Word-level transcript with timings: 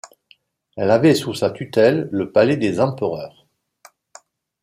Elle 0.77 0.89
avait 0.89 1.13
sous 1.13 1.35
sa 1.35 1.51
tutelle 1.51 2.09
le 2.11 2.31
palais 2.31 2.57
des 2.57 2.79
empereurs. 2.79 3.45